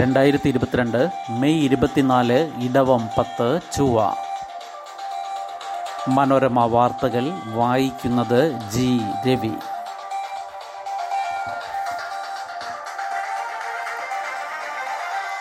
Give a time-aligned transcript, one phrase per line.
[0.00, 4.14] രണ്ടായിരത്തി ഇരുപത്തിരണ്ട് മെയ് ഇരുപത്തിനാല് ഇടവം പത്ത് ചൊവ്വ.
[6.08, 9.00] മനോരമ വാർത്തകൾ വായിക്കുന്നത് ജി.
[9.28, 9.52] രവി.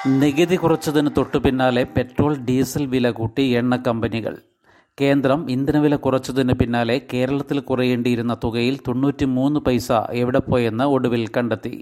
[0.07, 4.37] നികുതി കുറച്ചതിന് തൊട്ടു പിന്നാലെ പെട്രോൾ ഡീസൽ വില കൂട്ടി എണ്ണ കമ്പനികൾ
[4.97, 9.89] കേന്ദ്രം ഇന്ധനവില കുറച്ചതിന് പിന്നാലെ കേരളത്തിൽ കുറയേണ്ടിയിരുന്ന തുകയിൽ തൊണ്ണൂറ്റി മൂന്ന് പൈസ
[10.21, 11.73] എവിടെ പോയെന്ന് ഒടുവിൽ കണ്ടെത്തി.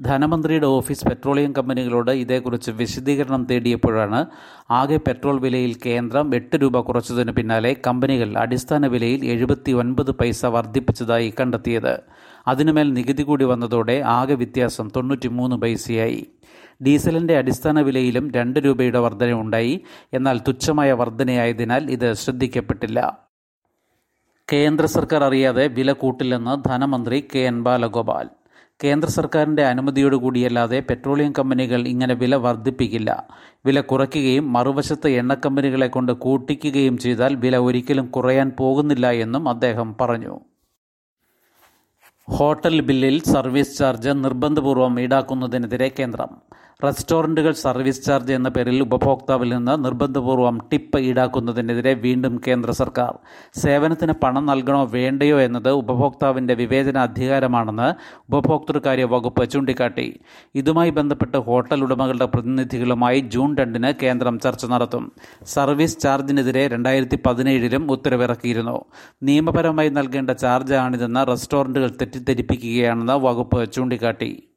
[0.00, 4.20] ധനമന്ത്രിയുടെ ഓഫീസ് പെട്രോളിയം കമ്പനികളോട് ഇതേക്കുറിച്ച് വിശദീകരണം തേടിയപ്പോഴാണ്
[4.70, 11.34] ആകെ പെട്രോൾ വിലയിൽ കേന്ദ്രം എട്ട് രൂപ കുറച്ചതിന് പിന്നാലെ കമ്പനികൾ അടിസ്ഥാന വിലയിൽ എഴുപത്തി ഒൻപത് പൈസ വർദ്ധിപ്പിച്ചതായി
[11.40, 11.94] കണ്ടെത്തിയത്.
[12.50, 16.20] അതിനുമേൽ നികുതി കൂടി വന്നതോടെ ആകെ വ്യത്യാസം തൊണ്ണൂറ്റി മൂന്ന് പൈസയായി.
[16.86, 19.74] ഡീസലിന്റെ അടിസ്ഥാന വിലയിലും രണ്ട് രൂപയുടെ വർധനയുണ്ടായി
[20.14, 23.00] എന്നാൽ തുച്ഛമായ വർധനയായതിനാൽ ഇത് ശ്രദ്ധിക്കപ്പെട്ടില്ല.
[24.52, 28.28] കേന്ദ്ര സർക്കാർ അറിയാതെ വില കൂട്ടില്ലെന്ന് ധനമന്ത്രി കെ എൻ ബാലഗോപാൽ.
[28.84, 33.10] കേന്ദ്ര സർക്കാരിന്റെ അനുമതിയോടുകൂടിയല്ലാതെ പെട്രോളിയം കമ്പനികൾ ഇങ്ങനെ വില വർദ്ധിപ്പിക്കില്ല
[33.66, 40.34] വില കുറയ്ക്കുകയും മറുവശത്ത് എണ്ണക്കമ്പനികളെ കൊണ്ട് കൂട്ടിക്കുകയും ചെയ്താൽ വില ഒരിക്കലും കുറയാൻ പോകുന്നില്ല എന്നും അദ്ദേഹം പറഞ്ഞു.
[42.28, 46.30] ഹോട്ടൽ ബില്ലിൽ സർവീസ് ചാർജ് നിർബന്ധപൂർവം ഈടാക്കുന്നതിനെതിരെ കേന്ദ്രം.
[46.84, 53.18] റെസ്റ്റോറന്റുകൾ സർവീസ് ചാർജ് എന്ന പേരിൽ ഉപഭോക്താവിൽ നിന്ന് നിർബന്ധപൂർവം ടിപ്പ് ഈടാക്കുന്നതിനെതിരെ വീണ്ടും കേന്ദ്ര സർക്കാർ.
[53.60, 57.88] സേവനത്തിന് പണം നൽകണോ വേണ്ടയോ എന്നത് ഉപഭോക്താവിന്റെ വിവേചന അധികാരമാണെന്ന്
[58.32, 60.20] ഉപഭോക്തൃകാര്യ വകുപ്പ് ചൂണ്ടിക്കാട്ടി.
[60.54, 65.12] ഇതുമായി ബന്ധപ്പെട്ട് ഹോട്ടൽ ഉടമകളുടെ പ്രതിനിധികളുമായി ജൂൺ രണ്ടിന് കേന്ദ്രം ചർച്ച നടത്തും.
[65.44, 68.84] സർവീസ് ചാർജിനെതിരെ രണ്ടായിരത്തി പതിനേഴിലും ഉത്തരവിറക്കിയിരുന്നു.
[69.22, 74.49] നിയമപരമായി നൽകേണ്ട ചാർജാണിതെന്ന് റെസ്റ്റോറന്റുകൾ തെറ്റിദ്ധരിപ്പിക്കുകയാണെന്ന് വകുപ്പ് ചൂണ്ടിക്കാട്ടി.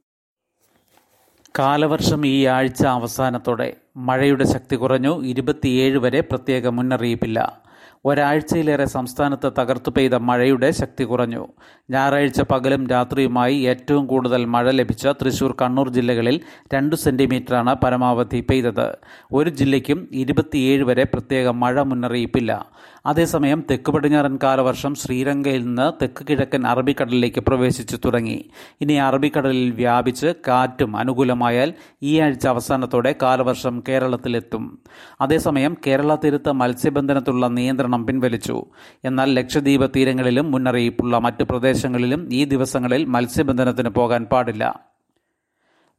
[1.60, 5.24] കാലവർഷം ഈ ആഴ്ച അവസാനത്തോടെ മഴയുടെ ശക്തി കുറഞ്ഞു.
[5.24, 7.64] ഇരുപത്തിയേഴ് വരെ പ്രത്യേക മുന്നറിയിപ്പില്ല.
[8.06, 11.48] ഒരാഴ്ചയിലേറെ സംസ്ഥാനത്ത് തകർത്തു പെയ്ത മഴയുടെ ശക്തി കുറഞ്ഞു.
[11.90, 16.40] ഞായറാഴ്ച പകലും രാത്രിയുമായി ഏറ്റവും കൂടുതൽ മഴ ലഭിച്ച തൃശൂർ കണ്ണൂർ ജില്ലകളിൽ
[16.74, 18.98] രണ്ട് സെന്റിമീറ്ററാണ് പരമാവധി പെയ്തത്.
[19.32, 22.66] ഒരു ജില്ലയ്ക്കും ഇരുപത്തിയേഴ് വരെ പ്രത്യേക മഴ മുന്നറിയിപ്പില്ല.
[23.06, 28.50] അതേസമയം തെക്ക് പടിഞ്ഞാറൻ കാലവർഷം ശ്രീലങ്കയിൽ നിന്ന് തെക്ക് കിഴക്കൻ അറബിക്കടലിലേക്ക് പ്രവേശിച്ചു തുടങ്ങി.
[28.82, 34.80] ഇനി അറബിക്കടലിൽ വ്യാപിച്ച് കാറ്റും അനുകൂലമായാൽ ഈ ആഴ്ച അവസാനത്തോടെ കാലവർഷം കേരളത്തിലെത്തും.
[35.22, 38.66] അതേസമയം കേരള തീരത്ത് മത്സ്യബന്ധനത്തിലുള്ള നിയന്ത്രണം പിൻവലിച്ചു.
[39.06, 44.94] എന്നാൽ ലക്ഷദ്വീപ് തീരങ്ങളിലും മുന്നറിയിപ്പുള്ള മറ്റു പ്രദേശങ്ങളിലും ഈ ദിവസങ്ങളിൽ മത്സ്യബന്ധനത്തിന് പോകാൻ പാടില്ല.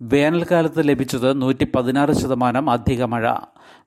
[0.02, 3.34] വേനൽക്കാലത്ത് ലഭിച്ചത് നൂറ്റി പതിനാറ് ശതമാനം അധിക മഴ.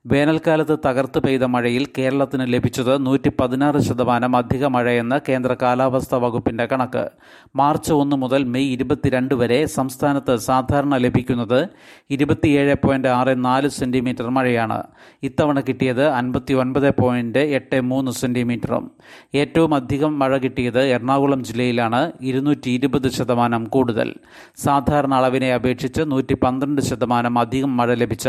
[0.06, 7.08] വേനൽക്കാലത്ത് തകർത്ത് പെയ്ത മഴയിൽ കേരളത്തിന് ലഭിച്ചത് നൂറ്റി പതിനാറ് ശതമാനം അധിക മഴയെന്ന് കേന്ദ്ര കാലാവസ്ഥാ വകുപ്പിന്റെ കണക്ക്.
[7.56, 11.68] മാർച്ച് ഒന്ന് മുതൽ മെയ് ഇരുപത്തിരണ്ട് വരെ സംസ്ഥാനത്ത് സാധാരണ ലഭിക്കുന്നത്
[12.10, 14.82] ഇരുപത്തിയേഴ് പോയിന്റ് ആറ് നാല് സെന്റിമീറ്റർ മഴയാണ്.
[15.22, 18.90] ഇത്തവണ കിട്ടിയത് അൻപത്തി ഒൻപത് പോയിന്റ് എട്ട് മൂന്ന് സെന്റിമീറ്ററും.
[19.34, 24.14] ഏറ്റവും അധികം മഴ കിട്ടിയത് എറണാകുളം ജില്ലയിലാണ് ഇരുന്നൂറ്റി ഇരുപത് ശതമാനം കൂടുതൽ.
[24.56, 28.28] സാധാരണ അളവിനെ അപേക്ഷിച്ച് നൂറ്റി പന്ത്രണ്ട് ശതമാനം അധികം മഴ ലഭിച്ച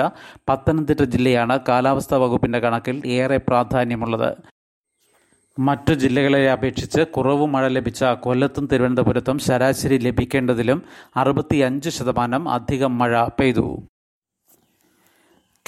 [0.49, 4.35] പത്തനംതിട്ട ജില്ലയാണ് കാലാവസ്ഥാ വകുപ്പിന്റെ കണക്കിൽ ഏറെ പ്രാധാന്യമുള്ളത്.
[5.59, 10.83] മറ്റു ജില്ലകളെ അപേക്ഷിച്ച് കുറവ് മഴ ലഭിച്ച കൊല്ലത്തും തിരുവനന്തപുരത്തും ശരാശരി ലഭിക്കേണ്ടതിലും
[11.15, 13.77] അറുപത്തിയഞ്ച് ശതമാനം അധികം മഴ പെയ്തു.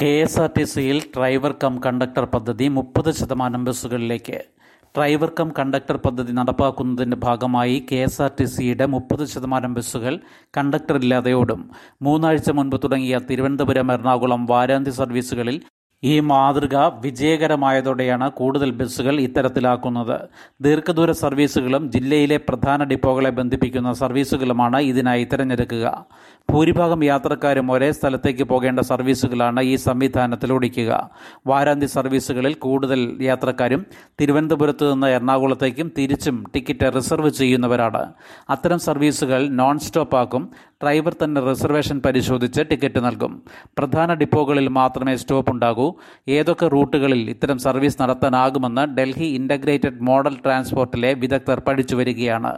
[0.02, 4.61] കെ എസ് ആർ ടി സിയിൽ ഡ്രൈവർ കം കണ്ടക്ടർ പദ്ധതി മുപ്പത് ശതമാനം ബസ്സുകളിലേക്ക്
[4.96, 10.14] ഡ്രൈവർ കം കണ്ടക്ടർ പദ്ധതി നടപ്പാക്കുന്നതിന്റെ ഭാഗമായി കെ എസ് ആർ ടി സിയുടെ മുപ്പത് ശതമാനം ബസ്സുകൾ
[10.58, 11.62] കണ്ടക്ടറില്ലാതെ ഓടും
[12.02, 15.58] മൂന്നാഴ്ച മുൻപ് തുടങ്ങിയ തിരുവനന്തപുരം എറണാകുളം വാരാന്ത്യ സർവീസുകളിൽ
[16.04, 20.20] ഈ മാതൃക വിജയകരമായതോടെയാണ് കൂടുതൽ ബസ്സുകൾ ഇത്തരത്തിലാക്കുന്നത്.
[20.62, 26.06] ദീർഘദൂര സർവീസുകളും ജില്ലയിലെ പ്രധാന ഡിപ്പോകളെ ബന്ധിപ്പിക്കുന്ന സർവീസുകളുമാണ് ഇതിനായി തിരഞ്ഞെടുക്കുക.
[26.52, 31.10] ഭൂരിഭാഗം യാത്രക്കാരും ഒരേ സ്ഥലത്തേക്ക് പോകേണ്ട സർവീസുകളാണ് ഈ സംവിധാനത്തിൽ ഓടിക്കുക.
[31.48, 33.86] വാരാന്ത്യ സർവീസുകളിൽ കൂടുതൽ യാത്രക്കാരും
[34.22, 38.14] തിരുവനന്തപുരത്ത് നിന്ന് എറണാകുളത്തേക്കും തിരിച്ചും ടിക്കറ്റ് റിസർവ് ചെയ്യുന്നവരാണ്.
[38.50, 40.52] അത്തരം സർവീസുകൾ നോൺ സ്റ്റോപ്പ് ആക്കും.
[40.84, 43.44] ഡ്രൈവർ തന്നെ റിസർവേഷൻ പരിശോധിച്ച് ടിക്കറ്റ് നൽകും.
[43.78, 45.94] പ്രധാന ഡിപ്പോകളിൽ മാത്രമേ സ്റ്റോപ്പ് ഉണ്ടാകൂ.
[46.30, 52.58] ഏതൊക്കെ റൂട്ടുകളിൽ ഇത്തരം സർവീസ് നടത്താനാകുമെന്ന് ഡൽഹി ഇന്റഗ്രേറ്റഡ് മോഡൽ ട്രാൻസ്പോർട്ടിലെ വിദഗ്ധർ പഠിച്ചു വരികയാണ്.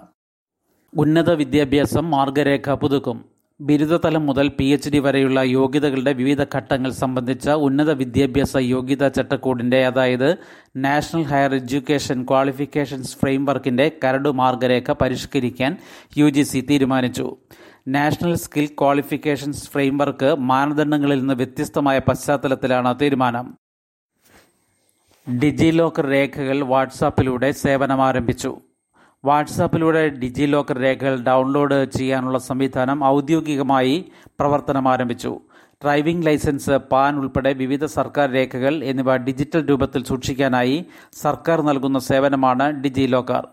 [0.97, 3.33] ഉന്നത വിദ്യാഭ്യാസം മാർഗരേഖ പുതുക്കും.
[3.61, 10.37] ബിരുദതലം മുതൽ പി എച്ച് ഡി വരെയുള്ള യോഗ്യതകളുടെ വിവിധ ഘട്ടങ്ങൾ സംബന്ധിച്ച ഉന്നത വിദ്യാഭ്യാസ യോഗ്യതാ ചട്ടക്കൂടിന്റെ അതായത്
[10.75, 15.77] നാഷണൽ ഹയർ എഡ്യൂക്കേഷൻ ക്വാളിഫിക്കേഷൻസ് ഫ്രെയിംവർക്കിന്റെ കരട് മാർഗരേഖ പരിഷ്കരിക്കാൻ
[16.17, 16.29] യു
[16.61, 17.37] തീരുമാനിച്ചു.
[17.87, 23.57] നാഷണൽ സ്കിൽ ക്വാളിഫിക്കേഷൻസ് ഫ്രെയിംവർക്ക് മാനദണ്ഡങ്ങളിൽ നിന്ന് വ്യത്യസ്തമായ പശ്ചാത്തലത്തിലാണ് തീരുമാനം.
[25.41, 28.61] ഡിജി ലോക്കർ രേഖകൾ വാട്സാപ്പിലൂടെ സേവനം ആരംഭിച്ചു
[29.25, 33.93] വാട്സാപ്പിലൂടെ ഡിജി ലോക്കർ രേഖകൾ ഡൗൺലോഡ് ചെയ്യാനുള്ള സംവിധാനം ഔദ്യോഗികമായി
[34.39, 35.31] പ്രവർത്തനം ആരംഭിച്ചു.
[35.83, 40.85] ഡ്രൈവിംഗ് ലൈസൻസ് പാൻ ഉൾപ്പെടെ വിവിധ സർക്കാർ രേഖകൾ എന്നിവ ഡിജിറ്റൽ രൂപത്തിൽ സൂക്ഷിക്കാനായി
[41.21, 43.43] സർക്കാർ നൽകുന്ന സേവനമാണ് ഡിജി ലോക്കർ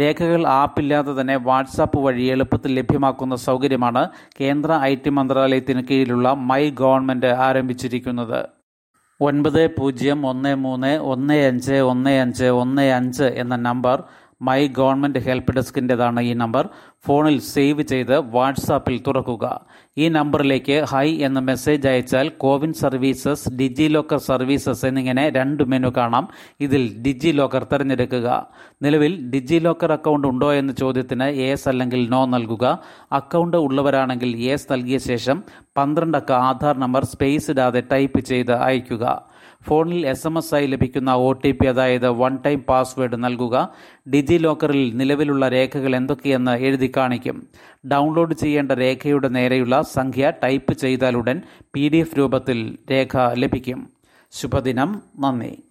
[0.00, 4.02] രേഖകൾ ആപ്പില്ലാതെ തന്നെ വാട്സാപ്പ് വഴി എളുപ്പത്തിൽ ലഭ്യമാക്കുന്ന സൗകര്യമാണ്
[4.40, 8.40] കേന്ദ്ര ഐ ടി മന്ത്രാലയത്തിന് കീഴിലുള്ള മൈ ഗവൺമെന്റ് ആരംഭിച്ചിരിക്കുന്നത്.
[9.20, 13.98] ഒൻപത് പൂജ്യം ഒന്ന് മൂന്ന് ഒന്ന് അഞ്ച് ഒന്ന് അഞ്ച് ഒന്ന് അഞ്ച് എന്ന നമ്പർ
[14.42, 16.68] മൈ ഗവൺമെന്റ് ഹെൽപ്പ് ഡെസ്കിന്റെതാണ് ഈ നമ്പർ.
[17.06, 19.60] ഫോണിൽ സേവ് ചെയ്ത് വാട്സാപ്പിൽ തുറക്കുക.
[19.98, 26.28] ഈ നമ്പറിലേക്ക് ഹൈ എന്ന മെസ്സേജ് അയച്ചാൽ CoWIN services DigiLocker services എന്നിങ്ങനെ രണ്ട് മെനു കാണാം.
[26.60, 28.46] ഇതിൽ ഡിജി ലോക്കർ തിരഞ്ഞെടുക്കുക.
[28.82, 32.82] നിലവിൽ ഡിജി ലോക്കർ അക്കൗണ്ട് ഉണ്ടോ എന്ന ചോദ്യത്തിന് യേസ് അല്ലെങ്കിൽ നോ നൽകുക.
[33.12, 35.44] അക്കൗണ്ട് ഉള്ളവരാണെങ്കിൽ യേസ് നൽകിയ ശേഷം
[35.76, 39.30] പന്ത്രണ്ടക്ക ആധാർ നമ്പർ സ്പേസ് ഇടാതെ ടൈപ്പ് ചെയ്ത് അയയ്ക്കുക
[39.68, 43.68] ഫോണിൽ എസ് എം എസ് ആയി ലഭിക്കുന്ന ഒ ടി പി അതായത് വൺ ടൈം പാസ്വേഡ് നൽകുക
[44.10, 47.46] ഡിജി ലോക്കറിൽ നിലവിലുള്ള രേഖകൾ എന്തൊക്കെയെന്ന് എഴുതി കാണിക്കും.
[47.86, 51.42] ഡൗൺലോഡ് ചെയ്യേണ്ട രേഖയുടെ നേരെയുള്ള സംഖ്യ ടൈപ്പ് ചെയ്താലുടൻ
[51.74, 53.90] പി രൂപത്തിൽ രേഖ ലഭിക്കും.
[54.32, 55.69] ശുഭദിനം നന്ദി.